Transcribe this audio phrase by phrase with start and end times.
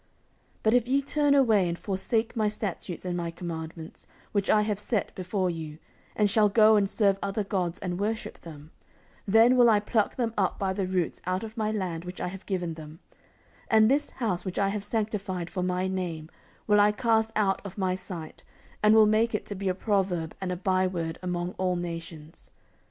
[0.63, 4.63] 14:007:019 But if ye turn away, and forsake my statutes and my commandments, which I
[4.63, 5.77] have set before you,
[6.15, 8.71] and shall go and serve other gods, and worship them;
[9.27, 12.19] 14:007:020 Then will I pluck them up by the roots out of my land which
[12.19, 12.97] I have given them;
[13.69, 16.31] and this house, which I have sanctified for my name,
[16.65, 18.43] will I cast out of my sight,
[18.81, 22.49] and will make it to be a proverb and a byword among all nations.